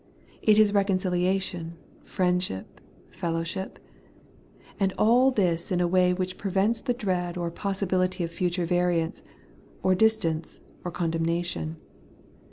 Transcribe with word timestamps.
It 0.41 0.57
is 0.57 0.73
reconciliation, 0.73 1.75
friendship, 2.03 2.81
fellowship; 3.11 3.77
and 4.79 4.93
all 4.97 5.29
this 5.29 5.71
in 5.71 5.79
a 5.79 5.87
way 5.87 6.11
which 6.11 6.39
prevents 6.39 6.81
the 6.81 6.95
dread 6.95 7.37
or 7.37 7.51
possibility 7.51 8.23
of 8.23 8.31
future 8.31 8.65
variance, 8.65 9.21
or 9.83 9.93
dis 9.93 10.17
tance, 10.17 10.59
or 10.83 10.89
condemnation. 10.89 11.77